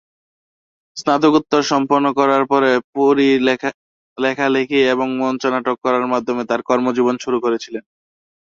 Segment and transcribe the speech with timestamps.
[0.97, 3.29] স্নাতকোত্তর সম্পন্ন করার পরে, পুরী
[4.17, 7.83] লেখালেখি এবং মঞ্চ নাটক করার মাধ্যমে তাঁর কর্মজীবন শুরু করেছিলেন।